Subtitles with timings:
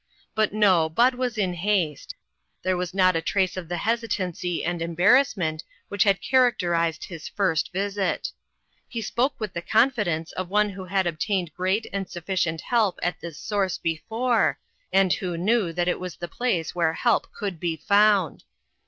[0.33, 2.15] But no, Bud was in haste.
[2.63, 7.71] There was not a trace of the hesitancy and embarrassment which had characterized his first
[7.71, 8.29] visit.
[8.89, 13.21] He spoke with the confidence of one who had obtained great and sufficient help at
[13.21, 14.57] this source before,
[14.91, 18.43] and who knew that it was the place where help could be found.